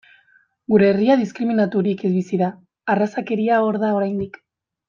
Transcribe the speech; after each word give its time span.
Gure 0.73 0.87
herria 0.93 1.17
diskriminaturik 1.19 2.03
bizi 2.15 2.41
da, 2.45 2.49
arrazakeria 2.97 3.63
hor 3.67 3.81
da 3.85 3.93
oraindik. 4.01 4.43